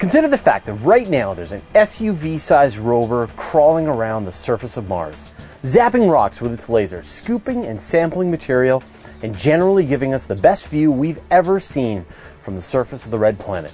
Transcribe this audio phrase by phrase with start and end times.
[0.00, 4.78] Consider the fact that right now there's an SUV sized rover crawling around the surface
[4.78, 5.26] of Mars,
[5.62, 8.82] zapping rocks with its lasers, scooping and sampling material,
[9.22, 12.06] and generally giving us the best view we've ever seen
[12.40, 13.72] from the surface of the red planet.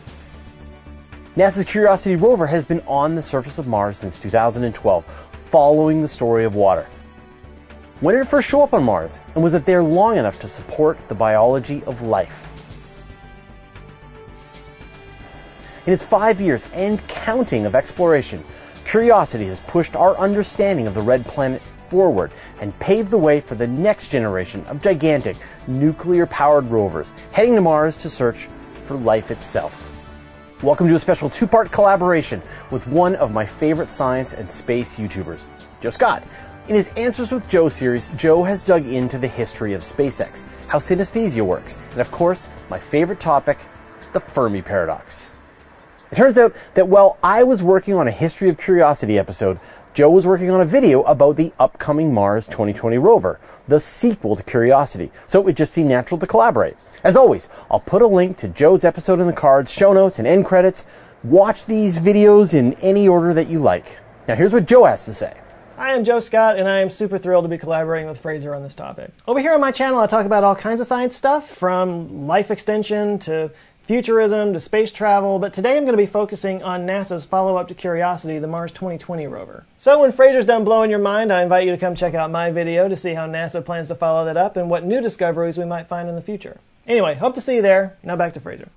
[1.37, 5.05] NASA's Curiosity rover has been on the surface of Mars since 2012,
[5.51, 6.89] following the story of water.
[8.01, 10.49] When did it first show up on Mars, and was it there long enough to
[10.49, 12.53] support the biology of life?
[15.87, 18.43] In its five years and counting of exploration,
[18.87, 23.55] Curiosity has pushed our understanding of the red planet forward and paved the way for
[23.55, 25.37] the next generation of gigantic
[25.69, 28.49] nuclear powered rovers heading to Mars to search
[28.87, 29.93] for life itself.
[30.61, 32.43] Welcome to a special two part collaboration
[32.73, 35.45] with one of my favorite science and space YouTubers,
[35.81, 36.25] Joe Scott.
[36.67, 40.79] In his Answers with Joe series, Joe has dug into the history of SpaceX, how
[40.79, 43.59] synesthesia works, and of course, my favorite topic,
[44.13, 45.33] the Fermi paradox.
[46.13, 49.59] It turns out that while I was working on a History of Curiosity episode,
[49.93, 54.43] Joe was working on a video about the upcoming Mars 2020 rover, the sequel to
[54.45, 56.77] Curiosity, so it just seemed natural to collaborate.
[57.03, 60.29] As always, I'll put a link to Joe's episode in the cards, show notes, and
[60.29, 60.85] end credits.
[61.25, 63.99] Watch these videos in any order that you like.
[64.29, 65.35] Now here's what Joe has to say.
[65.77, 68.63] Hi, I'm Joe Scott, and I am super thrilled to be collaborating with Fraser on
[68.63, 69.11] this topic.
[69.27, 72.51] Over here on my channel, I talk about all kinds of science stuff, from life
[72.51, 73.51] extension to
[73.87, 77.69] futurism to space travel, but today I'm going to be focusing on NASA's follow up
[77.69, 79.65] to Curiosity, the Mars 2020 rover.
[79.77, 82.51] So when Fraser's done blowing your mind, I invite you to come check out my
[82.51, 85.65] video to see how NASA plans to follow that up and what new discoveries we
[85.65, 86.59] might find in the future.
[86.87, 87.97] Anyway, hope to see you there.
[88.03, 88.69] Now back to Fraser.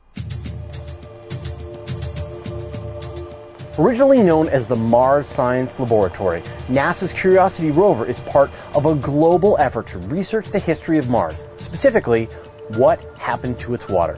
[3.79, 9.55] Originally known as the Mars Science Laboratory, NASA's Curiosity rover is part of a global
[9.57, 12.25] effort to research the history of Mars, specifically,
[12.75, 14.17] what happened to its water.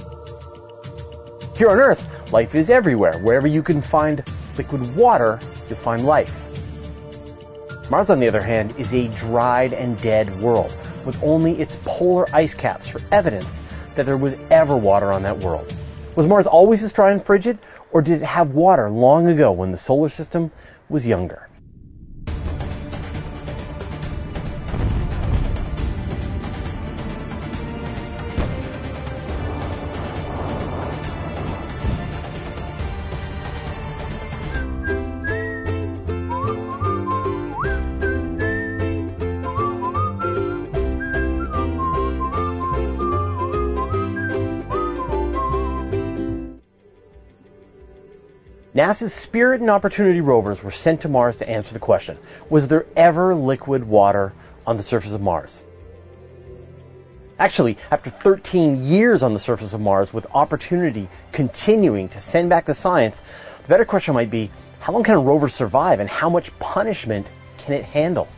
[1.62, 3.20] Here on Earth, life is everywhere.
[3.20, 4.24] Wherever you can find
[4.58, 6.50] liquid water, you'll find life.
[7.88, 10.74] Mars, on the other hand, is a dried and dead world,
[11.06, 13.62] with only its polar ice caps for evidence
[13.94, 15.72] that there was ever water on that world.
[16.16, 17.60] Was Mars always as dry and frigid,
[17.92, 20.50] or did it have water long ago when the solar system
[20.90, 21.48] was younger?
[48.74, 52.18] NASA's Spirit and Opportunity rovers were sent to Mars to answer the question
[52.50, 54.32] Was there ever liquid water
[54.66, 55.66] on the surface of Mars?
[57.38, 62.66] Actually, after 13 years on the surface of Mars, with Opportunity continuing to send back
[62.66, 63.22] the science,
[63.64, 64.50] the better question might be
[64.80, 68.30] how long can a rover survive and how much punishment can it handle?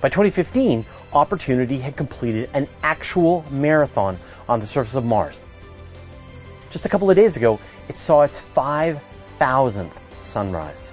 [0.00, 5.38] By 2015, Opportunity had completed an actual marathon on the surface of Mars.
[6.74, 10.92] Just a couple of days ago, it saw its 5,000th sunrise.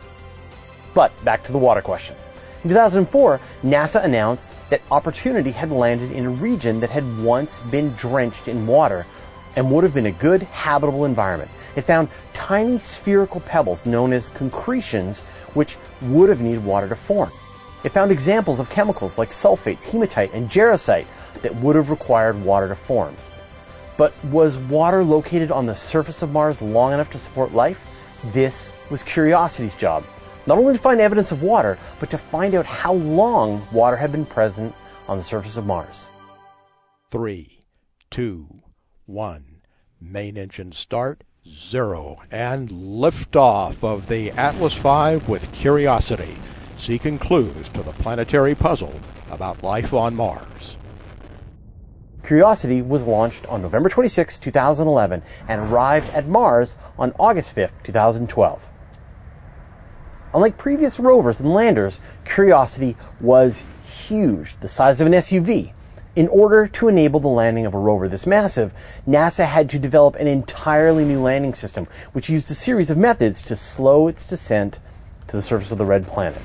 [0.93, 2.15] But back to the water question.
[2.63, 7.93] In 2004, NASA announced that Opportunity had landed in a region that had once been
[7.93, 9.07] drenched in water
[9.55, 11.49] and would have been a good habitable environment.
[11.75, 15.21] It found tiny spherical pebbles known as concretions
[15.55, 17.31] which would have needed water to form.
[17.83, 21.07] It found examples of chemicals like sulfates, hematite, and jarosite
[21.41, 23.15] that would have required water to form.
[23.97, 27.85] But was water located on the surface of Mars long enough to support life?
[28.23, 30.03] This was Curiosity's job.
[30.45, 34.11] Not only to find evidence of water, but to find out how long water had
[34.11, 34.73] been present
[35.07, 36.09] on the surface of Mars.
[37.11, 37.65] Three,
[38.09, 38.47] two,
[39.05, 39.61] one.
[39.99, 46.35] Main engine start, zero, and liftoff of the Atlas V with Curiosity,
[46.77, 48.93] seeking clues to the planetary puzzle
[49.29, 50.77] about life on Mars.
[52.23, 58.69] Curiosity was launched on November 26, 2011, and arrived at Mars on August 5, 2012.
[60.33, 65.71] Unlike previous rovers and landers, Curiosity was huge, the size of an SUV.
[66.15, 68.73] In order to enable the landing of a rover this massive,
[69.07, 73.43] NASA had to develop an entirely new landing system, which used a series of methods
[73.43, 74.77] to slow its descent
[75.27, 76.41] to the surface of the red planet.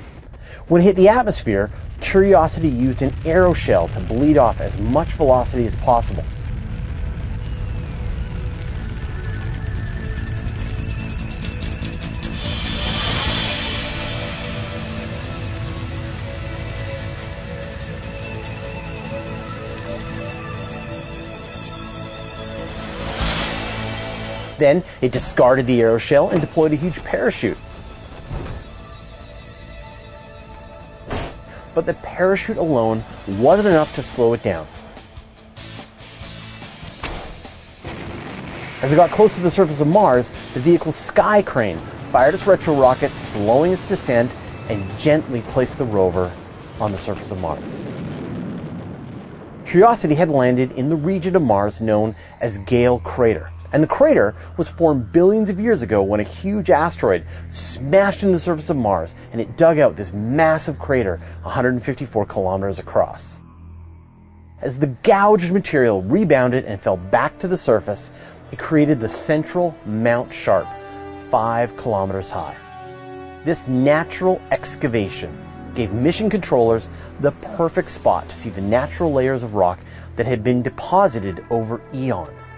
[0.67, 1.69] When it hit the atmosphere,
[1.99, 6.23] Curiosity used an aeroshell to bleed off as much velocity as possible.
[24.57, 27.57] Then it discarded the aeroshell and deployed a huge parachute.
[31.77, 34.65] But the parachute alone wasn't enough to slow it down.
[38.81, 41.77] As it got close to the surface of Mars, the vehicle's sky crane
[42.11, 44.31] fired its retro rocket, slowing its descent,
[44.67, 46.33] and gently placed the rover
[46.79, 47.79] on the surface of Mars.
[49.67, 53.51] Curiosity had landed in the region of Mars known as Gale Crater.
[53.71, 58.33] And the crater was formed billions of years ago when a huge asteroid smashed into
[58.33, 63.37] the surface of Mars and it dug out this massive crater 154 kilometers across.
[64.61, 68.09] As the gouged material rebounded and fell back to the surface,
[68.51, 70.67] it created the central Mount Sharp,
[71.29, 72.55] five kilometers high.
[73.43, 75.37] This natural excavation
[75.75, 79.79] gave mission controllers the perfect spot to see the natural layers of rock
[80.15, 82.51] that had been deposited over eons.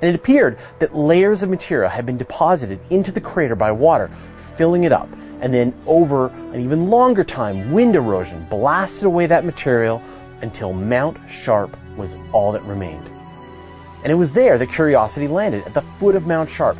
[0.00, 4.08] And it appeared that layers of material had been deposited into the crater by water,
[4.56, 5.08] filling it up.
[5.40, 10.02] And then over an even longer time, wind erosion blasted away that material
[10.42, 13.08] until Mount Sharp was all that remained.
[14.02, 16.76] And it was there that Curiosity landed, at the foot of Mount Sharp,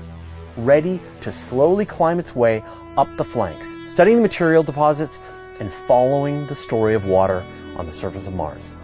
[0.57, 2.63] ready to slowly climb its way
[2.97, 5.19] up the flanks, studying the material deposits
[5.59, 7.43] and following the story of water
[7.77, 8.76] on the surface of Mars.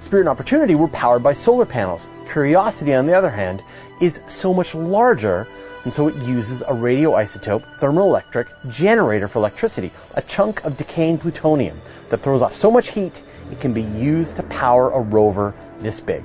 [0.00, 2.08] Spirit and Opportunity were powered by solar panels.
[2.30, 3.62] Curiosity, on the other hand,
[4.00, 5.46] is so much larger,
[5.84, 11.80] and so it uses a radioisotope thermoelectric generator for electricity, a chunk of decaying plutonium
[12.10, 16.00] that throws off so much heat it can be used to power a rover this
[16.00, 16.22] big.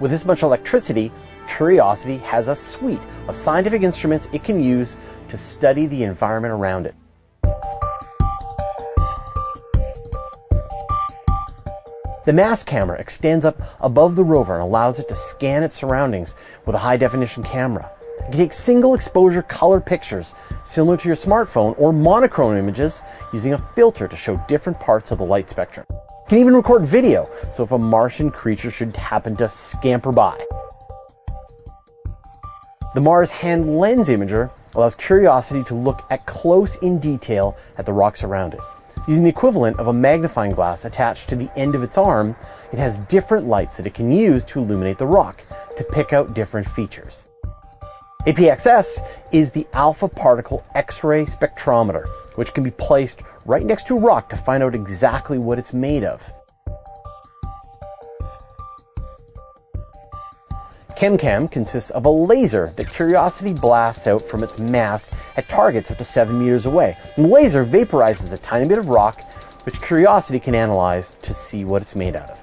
[0.00, 1.12] With this much electricity,
[1.56, 4.96] Curiosity has a suite of scientific instruments it can use
[5.30, 6.94] to study the environment around it.
[12.30, 16.36] The Mast camera extends up above the rover and allows it to scan its surroundings
[16.64, 17.90] with a high definition camera.
[18.20, 20.32] It can take single exposure color pictures
[20.62, 25.18] similar to your smartphone or monochrome images using a filter to show different parts of
[25.18, 25.86] the light spectrum.
[25.90, 30.38] It can even record video, so if a Martian creature should happen to scamper by.
[32.94, 37.92] The Mars Hand Lens Imager allows Curiosity to look at close in detail at the
[37.92, 38.60] rocks around it.
[39.06, 42.36] Using the equivalent of a magnifying glass attached to the end of its arm,
[42.70, 45.42] it has different lights that it can use to illuminate the rock
[45.78, 47.24] to pick out different features.
[48.26, 49.02] APXS
[49.32, 54.28] is the alpha particle X-ray spectrometer, which can be placed right next to a rock
[54.28, 56.30] to find out exactly what it's made of.
[61.00, 65.96] ChemCam consists of a laser that Curiosity blasts out from its mast at targets up
[65.96, 66.94] to 7 meters away.
[67.16, 69.18] The laser vaporizes a tiny bit of rock,
[69.64, 72.38] which Curiosity can analyze to see what it's made out of.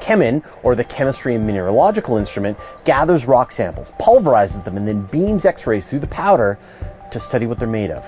[0.00, 5.44] CheMin, or the Chemistry and Mineralogical Instrument, gathers rock samples, pulverizes them, and then beams
[5.44, 6.60] X-rays through the powder
[7.10, 8.04] to study what they're made of.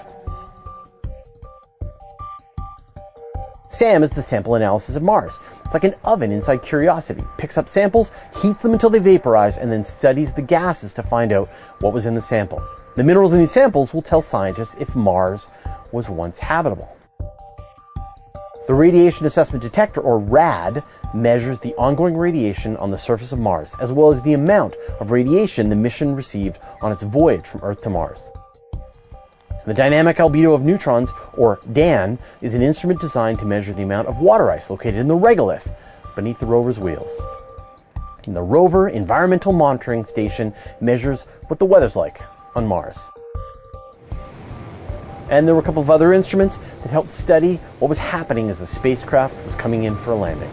[3.72, 5.38] SAM is the sample analysis of Mars.
[5.64, 7.22] It's like an oven inside Curiosity.
[7.38, 8.12] Picks up samples,
[8.42, 12.04] heats them until they vaporize, and then studies the gases to find out what was
[12.04, 12.60] in the sample.
[12.96, 15.46] The minerals in these samples will tell scientists if Mars
[15.92, 16.88] was once habitable.
[18.66, 20.82] The Radiation Assessment Detector, or RAD,
[21.14, 25.12] measures the ongoing radiation on the surface of Mars, as well as the amount of
[25.12, 28.32] radiation the mission received on its voyage from Earth to Mars.
[29.66, 34.08] The dynamic albedo of neutrons, or DAN, is an instrument designed to measure the amount
[34.08, 35.70] of water ice located in the regolith
[36.16, 37.20] beneath the rover's wheels.
[38.24, 42.20] And the rover environmental monitoring station measures what the weather's like
[42.54, 42.98] on Mars.
[45.28, 48.58] And there were a couple of other instruments that helped study what was happening as
[48.58, 50.50] the spacecraft was coming in for a landing.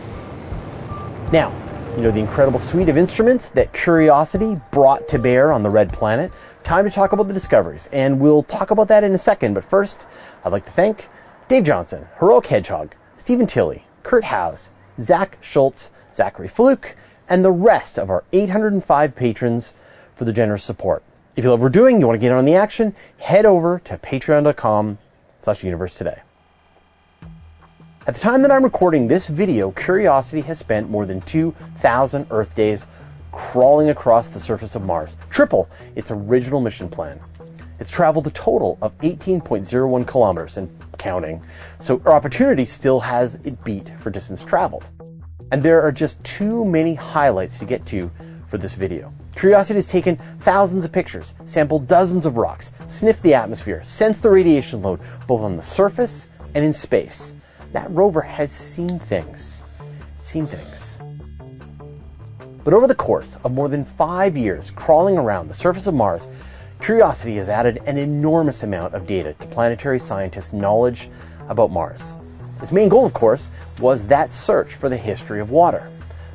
[1.31, 1.51] Now,
[1.97, 5.91] you know the incredible suite of instruments that Curiosity brought to bear on the red
[5.91, 6.31] planet
[6.63, 9.55] time to talk about the discoveries, and we'll talk about that in a second.
[9.55, 10.05] But first,
[10.45, 11.09] I'd like to thank
[11.47, 14.69] Dave Johnson, Heroic Hedgehog, Stephen Tilley, Kurt Howes,
[15.01, 16.95] Zach Schultz, Zachary Fluke,
[17.27, 19.73] and the rest of our 805 patrons
[20.17, 21.01] for the generous support.
[21.35, 23.47] If you love what we're doing, you want to get in on the action, head
[23.47, 24.99] over to patreon.com
[25.39, 26.19] slash universe today.
[28.07, 32.55] At the time that I'm recording this video, Curiosity has spent more than 2,000 Earth
[32.55, 32.87] days
[33.33, 37.19] crawling across the surface of Mars, triple its original mission plan.
[37.81, 41.43] It's traveled a total of 18.01 kilometers and counting,
[41.81, 44.89] so opportunity still has it beat for distance traveled.
[45.51, 48.09] And there are just too many highlights to get to
[48.47, 49.11] for this video.
[49.35, 54.29] Curiosity has taken thousands of pictures, sampled dozens of rocks, sniffed the atmosphere, sensed the
[54.29, 57.36] radiation load both on the surface And in space,
[57.77, 59.61] that rover has seen things.
[60.17, 60.97] Seen things.
[62.63, 66.27] But over the course of more than five years crawling around the surface of Mars,
[66.81, 71.09] Curiosity has added an enormous amount of data to planetary scientists' knowledge
[71.49, 72.03] about Mars.
[72.61, 75.87] Its main goal, of course, was that search for the history of water.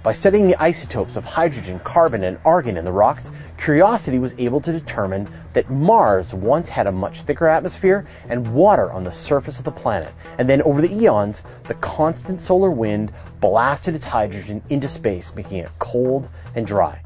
[0.03, 3.31] By studying the isotopes of hydrogen, carbon, and argon in the rocks,
[3.63, 8.91] Curiosity was able to determine that Mars once had a much thicker atmosphere and water
[8.91, 10.11] on the surface of the planet.
[10.37, 15.59] And then over the eons, the constant solar wind blasted its hydrogen into space, making
[15.59, 17.01] it cold and dry.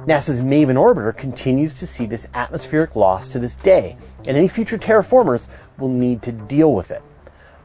[0.00, 4.76] NASA's MAVEN orbiter continues to see this atmospheric loss to this day, and any future
[4.76, 5.46] terraformers
[5.78, 7.00] will need to deal with it.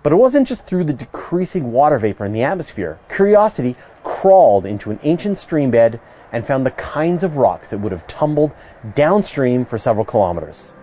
[0.04, 2.98] But it wasn't just through the decreasing water vapor in the atmosphere.
[3.10, 6.00] Curiosity crawled into an ancient stream bed
[6.32, 8.52] and found the kinds of rocks that would have tumbled
[8.96, 10.74] downstream for several kilometers.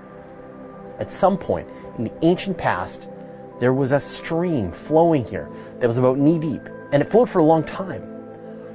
[1.00, 3.08] At some point in the ancient past,
[3.60, 5.48] there was a stream flowing here
[5.80, 8.02] that was about knee deep, and it flowed for a long time.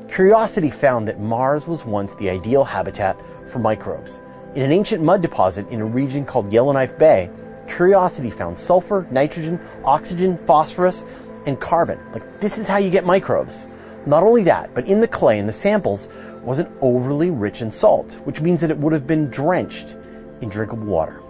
[0.10, 3.18] Curiosity found that Mars was once the ideal habitat
[3.50, 4.20] for microbes.
[4.56, 7.30] In an ancient mud deposit in a region called Yellowknife Bay,
[7.68, 11.04] Curiosity found sulfur, nitrogen, oxygen, phosphorus,
[11.46, 12.00] and carbon.
[12.12, 13.68] Like, this is how you get microbes.
[14.06, 16.08] Not only that, but in the clay in the samples
[16.44, 19.96] wasn't overly rich in salt, which means that it would have been drenched
[20.42, 21.22] in drinkable water.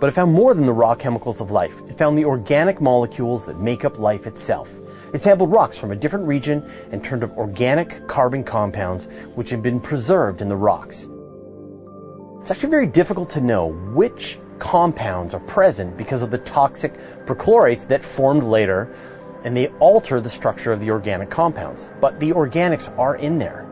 [0.00, 1.74] But it found more than the raw chemicals of life.
[1.88, 4.70] It found the organic molecules that make up life itself.
[5.14, 9.62] It sampled rocks from a different region and turned up organic carbon compounds which had
[9.62, 11.06] been preserved in the rocks.
[12.40, 16.94] It's actually very difficult to know which compounds are present because of the toxic
[17.26, 18.96] perchlorates that formed later
[19.44, 21.88] and they alter the structure of the organic compounds.
[22.00, 23.62] But the organics are in there.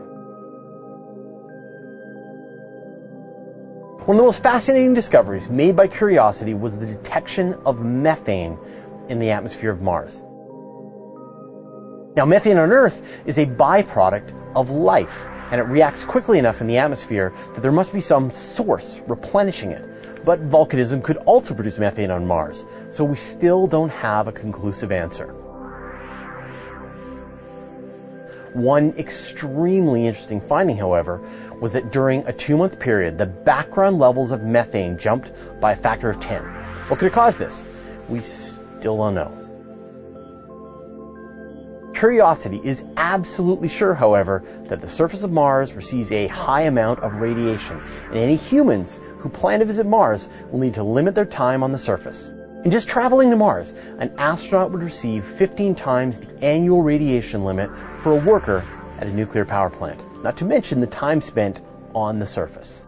[4.05, 8.57] One of the most fascinating discoveries made by Curiosity was the detection of methane
[9.09, 10.21] in the atmosphere of Mars.
[12.15, 16.67] Now, methane on Earth is a byproduct of life, and it reacts quickly enough in
[16.67, 19.83] the atmosphere that there must be some source replenishing it.
[20.25, 24.91] But volcanism could also produce methane on Mars, so we still don't have a conclusive
[24.91, 25.27] answer.
[28.55, 31.29] One extremely interesting finding, however,
[31.61, 35.75] was that during a two month period, the background levels of methane jumped by a
[35.75, 36.41] factor of 10.
[36.41, 37.67] What could have caused this?
[38.09, 39.41] We still don't know.
[41.95, 47.21] Curiosity is absolutely sure, however, that the surface of Mars receives a high amount of
[47.21, 51.63] radiation, and any humans who plan to visit Mars will need to limit their time
[51.63, 52.29] on the surface.
[52.63, 57.71] In just traveling to Mars, an astronaut would receive 15 times the annual radiation limit
[58.01, 58.63] for a worker
[58.99, 61.59] at a nuclear power plant not to mention the time spent
[61.95, 62.83] on the surface.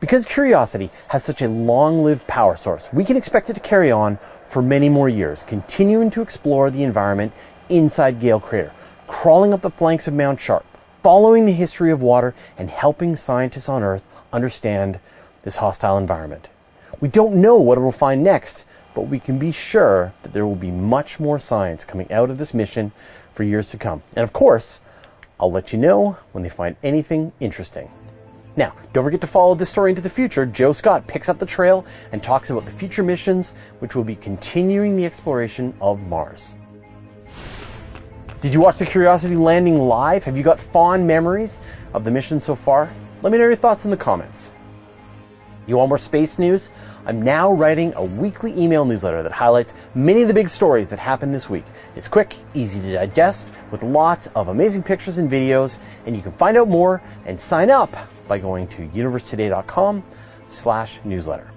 [0.00, 4.18] Because Curiosity has such a long-lived power source, we can expect it to carry on
[4.48, 7.32] for many more years, continuing to explore the environment
[7.68, 8.72] inside Gale Crater,
[9.06, 10.66] crawling up the flanks of Mount Sharp,
[11.04, 14.98] following the history of water, and helping scientists on Earth understand
[15.42, 16.48] this hostile environment.
[17.00, 20.46] We don't know what it will find next, but we can be sure that there
[20.46, 22.92] will be much more science coming out of this mission
[23.34, 24.02] for years to come.
[24.16, 24.80] And of course,
[25.38, 27.90] I'll let you know when they find anything interesting.
[28.56, 30.44] Now, don't forget to follow this story into the future.
[30.44, 34.16] Joe Scott picks up the trail and talks about the future missions, which will be
[34.16, 36.54] continuing the exploration of Mars.
[38.40, 40.24] Did you watch the Curiosity landing live?
[40.24, 41.60] Have you got fond memories
[41.94, 42.90] of the mission so far?
[43.20, 44.52] Let me know your thoughts in the comments.
[45.66, 46.70] You want more space news?
[47.04, 50.98] I'm now writing a weekly email newsletter that highlights many of the big stories that
[50.98, 51.64] happened this week.
[51.96, 56.32] It's quick, easy to digest, with lots of amazing pictures and videos, and you can
[56.32, 57.94] find out more and sign up
[58.28, 60.04] by going to universetoday.com
[60.48, 61.50] slash newsletter.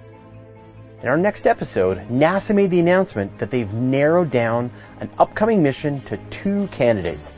[1.00, 6.00] In our next episode, NASA made the announcement that they've narrowed down an upcoming mission
[6.02, 7.32] to two candidates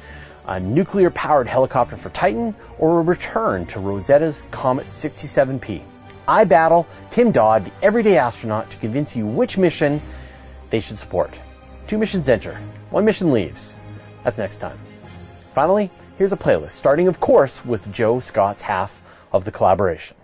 [0.46, 5.82] a nuclear powered helicopter for Titan or a return to Rosetta's Comet 67P.
[6.26, 10.00] I battle Tim Dodd, the everyday astronaut, to convince you which mission
[10.70, 11.32] they should support.
[11.86, 12.58] Two missions enter,
[12.90, 13.76] one mission leaves.
[14.22, 14.78] That's next time.
[15.54, 18.98] Finally, here's a playlist, starting, of course, with Joe Scott's half
[19.32, 20.16] of the collaboration.